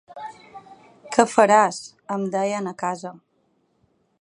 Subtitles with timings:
[1.15, 1.81] Què faràs,
[2.17, 3.13] em deien a casa.